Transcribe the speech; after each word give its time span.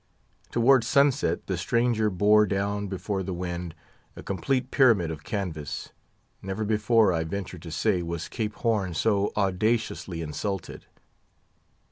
Toward 0.49 0.83
sunset 0.83 1.45
the 1.45 1.59
stranger 1.59 2.09
bore 2.09 2.47
down 2.47 2.87
before 2.87 3.21
the 3.21 3.35
wind, 3.35 3.75
a 4.15 4.23
complete 4.23 4.71
pyramid 4.71 5.11
of 5.11 5.23
canvas. 5.23 5.91
Never 6.41 6.65
before, 6.65 7.13
I 7.13 7.23
venture 7.23 7.59
to 7.59 7.69
say, 7.69 8.01
was 8.01 8.27
Cape 8.27 8.55
Horn 8.55 8.95
so 8.95 9.31
audaciously 9.35 10.23
insulted. 10.23 10.87